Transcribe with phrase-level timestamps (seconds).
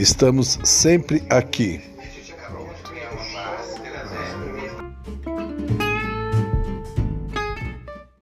[0.00, 1.78] Estamos sempre aqui.